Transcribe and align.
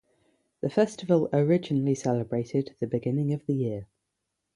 The 0.61 0.69
festival 0.71 1.29
originally 1.31 1.93
celebrated 1.93 2.75
the 2.79 2.87
beginning 2.87 3.33
of 3.33 3.45
the 3.45 3.53
year. 3.53 3.85